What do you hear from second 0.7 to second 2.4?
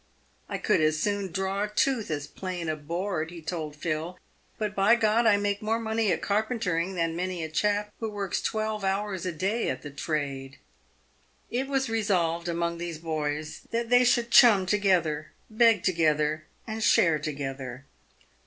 as soon draw a tooth as